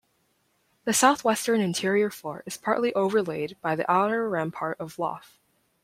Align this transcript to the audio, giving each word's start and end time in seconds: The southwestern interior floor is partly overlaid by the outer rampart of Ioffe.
The 0.85 0.93
southwestern 0.93 1.61
interior 1.61 2.09
floor 2.09 2.41
is 2.47 2.57
partly 2.57 2.91
overlaid 2.95 3.55
by 3.61 3.75
the 3.75 3.85
outer 3.91 4.27
rampart 4.27 4.79
of 4.79 4.95
Ioffe. 4.95 5.37